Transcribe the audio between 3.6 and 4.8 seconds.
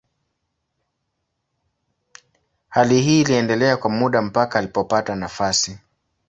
kwa muda mpaka